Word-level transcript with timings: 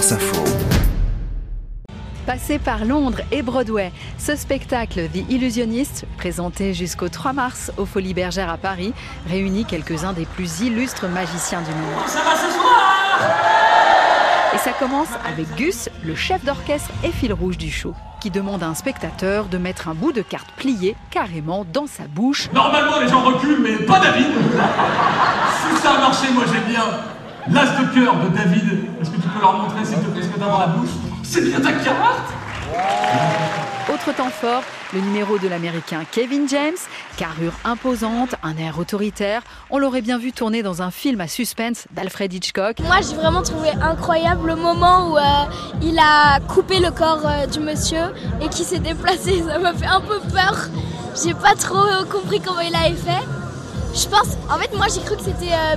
France 0.00 0.12
Info. 0.12 0.44
Passé 2.24 2.58
par 2.58 2.86
Londres 2.86 3.20
et 3.32 3.42
Broadway, 3.42 3.92
ce 4.16 4.34
spectacle 4.34 5.08
The 5.10 5.30
Illusionist, 5.30 6.06
présenté 6.16 6.72
jusqu'au 6.72 7.10
3 7.10 7.34
mars 7.34 7.70
aux 7.76 7.84
Folies 7.84 8.14
Bergères 8.14 8.48
à 8.48 8.56
Paris, 8.56 8.94
réunit 9.28 9.66
quelques-uns 9.66 10.14
des 10.14 10.24
plus 10.24 10.60
illustres 10.62 11.06
magiciens 11.06 11.60
du 11.60 11.72
monde. 11.72 12.06
Ça 12.06 12.20
va 12.20 12.34
ce 12.34 12.50
soir 12.50 13.34
Et 14.54 14.58
ça 14.58 14.72
commence 14.72 15.10
avec 15.30 15.54
Gus, 15.56 15.90
le 16.02 16.14
chef 16.14 16.42
d'orchestre 16.46 16.88
et 17.04 17.10
fil 17.10 17.34
rouge 17.34 17.58
du 17.58 17.70
show, 17.70 17.92
qui 18.22 18.30
demande 18.30 18.62
à 18.62 18.68
un 18.68 18.74
spectateur 18.74 19.48
de 19.48 19.58
mettre 19.58 19.88
un 19.88 19.94
bout 19.94 20.12
de 20.12 20.22
carte 20.22 20.50
plié 20.56 20.96
carrément 21.10 21.66
dans 21.70 21.86
sa 21.86 22.04
bouche. 22.04 22.48
Normalement, 22.54 23.00
les 23.00 23.08
gens 23.08 23.20
reculent, 23.20 23.60
mais 23.60 23.84
pas 23.84 24.00
David 24.00 24.28
Si 24.32 25.82
ça 25.82 25.90
a 25.90 25.98
marché, 25.98 26.28
moi 26.32 26.44
j'aime 26.50 26.72
bien 26.72 26.84
l'as 27.48 27.80
de 27.80 27.94
cœur 27.94 28.16
de 28.16 28.28
David. 28.36 28.64
Est-ce 29.00 29.10
que 29.10 29.16
tu 29.16 29.28
peux 29.28 29.40
leur 29.40 29.58
montrer, 29.58 29.84
s'il 29.84 29.98
te 29.98 30.10
plaît, 30.10 30.22
ce 30.22 30.28
que 30.28 30.38
t'as 30.38 30.46
dans 30.46 30.58
la 30.58 30.66
bouche? 30.68 30.90
C'est 31.22 31.42
bien 31.42 31.60
ta 31.60 31.72
carte 31.72 32.32
Autre 33.92 34.14
temps 34.16 34.30
fort, 34.30 34.62
le 34.94 35.00
numéro 35.00 35.38
de 35.38 35.48
l'américain 35.48 36.04
Kevin 36.10 36.48
James, 36.48 36.76
carrure 37.16 37.52
imposante, 37.64 38.34
un 38.42 38.56
air 38.56 38.78
autoritaire. 38.78 39.42
On 39.70 39.78
l'aurait 39.78 40.02
bien 40.02 40.18
vu 40.18 40.32
tourner 40.32 40.62
dans 40.62 40.82
un 40.82 40.90
film 40.90 41.20
à 41.20 41.28
suspense 41.28 41.86
d'Alfred 41.90 42.32
Hitchcock. 42.32 42.78
Moi, 42.80 42.98
j'ai 43.08 43.16
vraiment 43.16 43.42
trouvé 43.42 43.70
incroyable 43.82 44.48
le 44.48 44.56
moment 44.56 45.10
où 45.10 45.18
euh, 45.18 45.22
il 45.82 45.98
a 45.98 46.38
coupé 46.40 46.78
le 46.78 46.90
corps 46.90 47.22
euh, 47.24 47.46
du 47.46 47.60
monsieur 47.60 48.12
et 48.40 48.48
qui 48.48 48.62
s'est 48.64 48.78
déplacé. 48.78 49.42
Ça 49.48 49.58
m'a 49.58 49.72
fait 49.72 49.86
un 49.86 50.00
peu 50.00 50.20
peur. 50.32 50.68
J'ai 51.22 51.34
pas 51.34 51.54
trop 51.54 51.84
euh, 51.84 52.04
compris 52.04 52.40
comment 52.40 52.60
il 52.60 52.74
avait 52.74 52.94
fait. 52.94 53.26
Je 53.94 54.06
pense, 54.08 54.36
en 54.48 54.56
fait, 54.58 54.74
moi, 54.76 54.86
j'ai 54.94 55.00
cru 55.00 55.16
que 55.16 55.22
c'était 55.24 55.52
euh, 55.52 55.76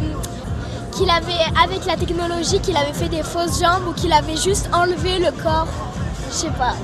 qu'il 0.94 1.10
avait, 1.10 1.34
avec 1.62 1.86
la 1.86 1.98
technologie, 1.98 2.60
qu'il 2.60 2.78
avait 2.78 2.94
fait 2.94 3.10
des 3.10 3.24
fausses 3.24 3.60
jambes 3.60 3.88
ou 3.88 3.94
qu'il 3.94 4.14
avait 4.14 4.38
juste 4.38 4.70
enlevé 4.74 5.20
le 5.20 5.32
corps. 5.32 5.68
Je 6.30 6.36
sais 6.36 6.52
pas. 6.52 6.76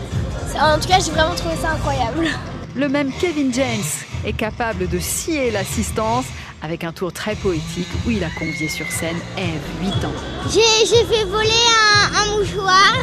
En 0.60 0.80
tout 0.80 0.88
cas, 0.88 1.00
j'ai 1.00 1.12
vraiment 1.12 1.36
trouvé 1.36 1.56
ça 1.62 1.72
incroyable. 1.72 2.28
Le 2.76 2.90
même 2.90 3.12
Kevin 3.20 3.54
James 3.54 3.90
est 4.26 4.34
capable 4.34 4.88
de 4.88 5.00
scier 5.00 5.52
l'assistance 5.52 6.26
avec 6.62 6.84
un 6.84 6.92
tour 6.92 7.14
très 7.14 7.36
poétique 7.36 7.88
où 8.06 8.12
il 8.12 8.24
a 8.24 8.30
convié 8.38 8.68
sur 8.68 8.86
scène 8.92 9.18
Eve, 9.38 9.62
8 9.82 10.06
ans. 10.06 10.14
J'ai 10.50 11.06
fait 11.06 11.23
voler 11.26 11.50
un, 11.50 12.22
un 12.22 12.38
mouchoir. 12.38 12.94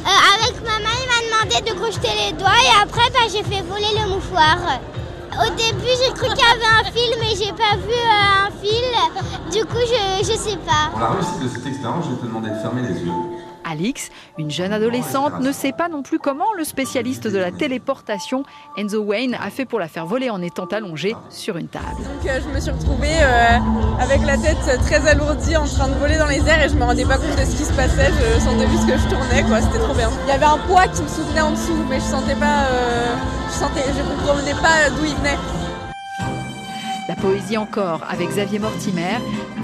Euh, 0.00 0.06
avec 0.06 0.62
ma 0.62 0.78
main, 0.78 0.96
il 1.02 1.08
m'a 1.08 1.44
demandé 1.44 1.70
de 1.70 1.76
crocheter 1.76 2.08
les 2.26 2.32
doigts 2.32 2.48
et 2.48 2.82
après, 2.82 3.08
bah, 3.10 3.28
j'ai 3.30 3.44
fait 3.44 3.62
voler 3.62 3.92
le 4.02 4.08
mouchoir. 4.08 4.56
Au 5.32 5.50
début, 5.50 5.92
j'ai 6.04 6.12
cru 6.12 6.28
qu'il 6.28 6.38
y 6.38 6.50
avait 6.50 6.80
un 6.80 6.90
fil, 6.90 7.14
mais 7.20 7.36
j'ai 7.36 7.52
pas 7.52 7.76
vu 7.76 7.92
euh, 7.92 8.46
un 8.46 8.49
fil. 8.62 9.50
Du 9.52 9.64
coup, 9.66 9.78
je, 9.86 10.24
je 10.24 10.36
sais 10.38 10.56
pas. 10.58 10.90
Pour 10.90 11.00
la 11.00 11.10
réussite 11.10 11.42
de 11.42 11.48
cette 11.48 11.66
expérience, 11.66 12.04
je 12.06 12.10
vais 12.10 12.20
te 12.20 12.26
demander 12.26 12.50
de 12.50 12.56
fermer 12.56 12.82
les 12.82 13.00
yeux. 13.00 13.12
Alix, 13.62 14.08
une 14.38 14.50
jeune 14.50 14.72
adolescente, 14.72 15.38
ne 15.40 15.52
sait 15.52 15.72
pas 15.72 15.88
non 15.88 16.02
plus 16.02 16.18
comment 16.18 16.52
le 16.56 16.64
spécialiste 16.64 17.28
de 17.28 17.38
la 17.38 17.50
téléportation, 17.52 18.42
Enzo 18.78 19.02
Wayne, 19.02 19.36
a 19.40 19.50
fait 19.50 19.66
pour 19.66 19.78
la 19.78 19.86
faire 19.86 20.06
voler 20.06 20.30
en 20.30 20.40
étant 20.40 20.64
allongée 20.64 21.14
sur 21.28 21.56
une 21.58 21.68
table. 21.68 21.84
Donc 21.98 22.26
euh, 22.26 22.40
je 22.42 22.54
me 22.54 22.58
suis 22.58 22.70
retrouvée 22.70 23.18
euh, 23.20 23.58
avec 24.00 24.24
la 24.24 24.38
tête 24.38 24.80
très 24.86 25.06
alourdie 25.06 25.56
en 25.56 25.66
train 25.66 25.88
de 25.88 25.94
voler 25.94 26.16
dans 26.16 26.26
les 26.26 26.40
airs 26.48 26.64
et 26.64 26.68
je 26.70 26.74
me 26.74 26.84
rendais 26.84 27.04
pas 27.04 27.18
compte 27.18 27.36
de 27.38 27.44
ce 27.44 27.54
qui 27.56 27.64
se 27.64 27.72
passait. 27.74 28.10
Je 28.34 28.40
sentais 28.40 28.66
juste 28.68 28.86
que 28.86 28.96
je 28.96 29.08
tournais, 29.08 29.42
quoi. 29.42 29.60
C'était 29.60 29.78
trop 29.78 29.94
bien. 29.94 30.08
Il 30.26 30.30
y 30.30 30.32
avait 30.32 30.46
un 30.46 30.58
poids 30.66 30.88
qui 30.88 31.02
me 31.02 31.08
soutenait 31.08 31.42
en 31.42 31.50
dessous, 31.50 31.84
mais 31.88 32.00
je 32.00 32.04
sentais 32.04 32.36
pas, 32.36 32.64
euh, 32.64 33.14
je 33.48 33.54
sentais, 33.54 33.84
je 33.94 34.02
comprenais 34.02 34.54
pas 34.54 34.88
d'où 34.96 35.04
il 35.04 35.14
venait. 35.16 35.38
Poésie 37.20 37.58
encore 37.58 38.02
avec 38.08 38.30
Xavier 38.30 38.58
Mortimer. 38.58 39.18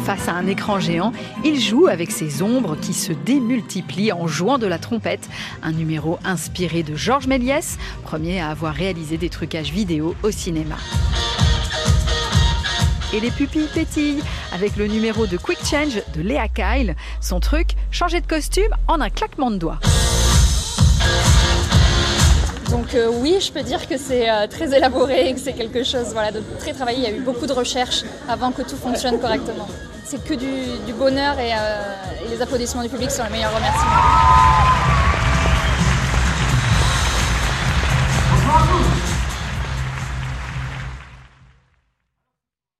Face 0.04 0.28
à 0.28 0.32
un 0.32 0.46
écran 0.46 0.78
géant, 0.78 1.12
il 1.44 1.58
joue 1.58 1.86
avec 1.86 2.10
ses 2.10 2.42
ombres 2.42 2.76
qui 2.76 2.92
se 2.92 3.12
démultiplient 3.12 4.12
en 4.12 4.26
jouant 4.26 4.58
de 4.58 4.66
la 4.66 4.78
trompette. 4.78 5.28
Un 5.62 5.72
numéro 5.72 6.18
inspiré 6.24 6.82
de 6.82 6.94
Georges 6.94 7.26
Méliès, 7.26 7.78
premier 8.02 8.40
à 8.40 8.50
avoir 8.50 8.74
réalisé 8.74 9.16
des 9.16 9.30
trucages 9.30 9.70
vidéo 9.70 10.14
au 10.22 10.30
cinéma. 10.30 10.76
Et 13.14 13.20
les 13.20 13.30
pupilles 13.30 13.68
pétillent 13.72 14.22
avec 14.52 14.76
le 14.76 14.86
numéro 14.86 15.26
de 15.26 15.36
Quick 15.36 15.60
Change 15.64 16.02
de 16.14 16.20
Léa 16.20 16.48
Kyle. 16.48 16.94
Son 17.20 17.40
truc, 17.40 17.70
changer 17.90 18.20
de 18.20 18.26
costume 18.26 18.74
en 18.88 19.00
un 19.00 19.08
claquement 19.08 19.50
de 19.50 19.56
doigts. 19.56 19.80
Donc 22.76 22.94
euh, 22.94 23.10
oui, 23.10 23.38
je 23.40 23.50
peux 23.50 23.62
dire 23.62 23.88
que 23.88 23.96
c'est 23.96 24.28
euh, 24.28 24.46
très 24.46 24.76
élaboré 24.76 25.30
et 25.30 25.32
que 25.32 25.40
c'est 25.40 25.54
quelque 25.54 25.82
chose 25.82 26.08
voilà, 26.12 26.30
de 26.30 26.42
très 26.58 26.74
travaillé. 26.74 26.98
Il 26.98 27.04
y 27.04 27.06
a 27.06 27.16
eu 27.16 27.22
beaucoup 27.22 27.46
de 27.46 27.52
recherches 27.54 28.04
avant 28.28 28.52
que 28.52 28.60
tout 28.60 28.76
fonctionne 28.76 29.18
correctement. 29.18 29.66
C'est 30.04 30.22
que 30.22 30.34
du, 30.34 30.92
bonheur 30.92 31.36
euh, 31.38 32.26
et 32.26 32.28
les 32.28 32.42
applaudissements 32.42 32.82
du 32.82 32.90
public 32.90 33.10
sont 33.10 33.24
les 33.24 33.30
meilleurs 33.30 33.54
remerciements. 33.54 35.15